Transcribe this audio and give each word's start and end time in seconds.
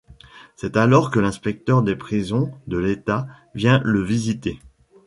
C’est 0.55 0.77
alors 0.77 1.11
que 1.11 1.19
l’Inspecteur 1.19 1.83
des 1.83 1.95
prisons 1.95 2.49
de 2.65 2.79
l’État 2.79 3.27
vient 3.53 3.79
le 3.85 4.01
visiter… 4.01 4.57